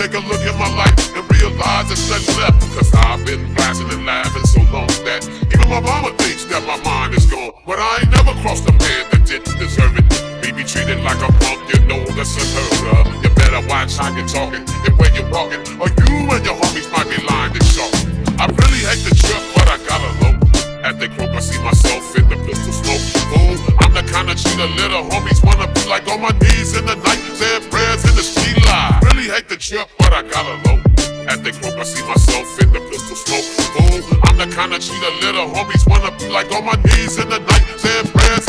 [0.00, 2.60] take a look at my life and realize there's nothing left.
[2.72, 6.80] Cause I've been blasting and laughing so long that even my mama thinks that my
[6.80, 7.52] mind is gone.
[7.66, 10.08] But I ain't never crossed a man that didn't deserve it.
[10.40, 13.12] Me be treated like a punk, you know that's unheard of.
[13.22, 16.88] You better watch how you're talking and where you're walking, or you and your homies
[16.88, 17.20] might be
[24.60, 28.14] the little homies wanna be like on my knees in the night, saying prayers in
[28.14, 29.00] the street light.
[29.08, 30.76] Really hate the trip, but I gotta low.
[31.24, 33.46] At the croak, I see myself in the pistol smoke.
[33.72, 37.28] Fool, I'm the kind of cheater little homies wanna be like on my knees in
[37.30, 38.39] the night, saying prayers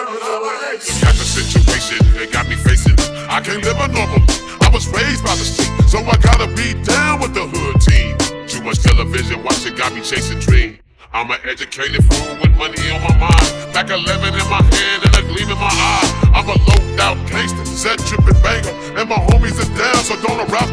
[0.00, 2.96] Got the situation they got me facing.
[3.28, 4.24] I can't live a normal.
[4.64, 8.16] I was raised by the street, so I gotta be down with the hood team.
[8.48, 10.78] Too much television watching got me chasing dreams.
[11.12, 13.74] I'm an educated fool with money on my mind.
[13.76, 16.32] Back 11 in my hand and a gleam in my eye.
[16.32, 18.72] I'm a loped out gangster, set tripping banger.
[18.96, 20.69] And my homies is down, so don't arouse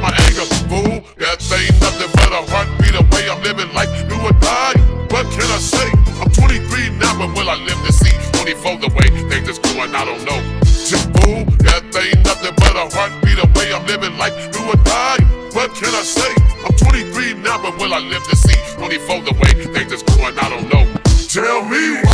[9.88, 9.96] things?
[9.96, 10.40] I don't know.
[10.88, 13.74] Tip fool, that ain't nothing but a heartbeat away.
[13.74, 15.20] I'm living like do or die.
[15.54, 16.34] What can I say?
[16.66, 20.38] I'm 23 now, but will I live to see 24 the way things is going?
[20.38, 20.86] I don't know.
[21.28, 22.07] Tell me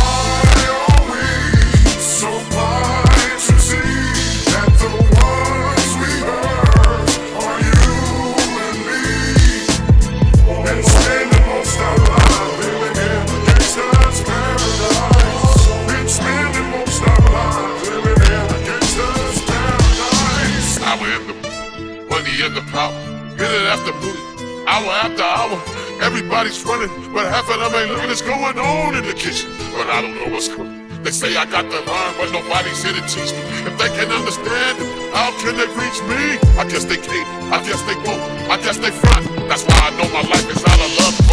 [26.14, 29.50] Everybody's running, but half of them ain't looking what's going on in the kitchen.
[29.74, 30.86] But I don't know what's coming.
[31.02, 33.42] They say I got the line, but nobody's here to teach me.
[33.66, 34.78] If they can't understand,
[35.12, 36.38] how can they reach me?
[36.54, 37.52] I guess they can't.
[37.52, 38.22] I guess they won't.
[38.48, 39.26] I guess they front.
[39.48, 41.23] That's why I know my life is out of love.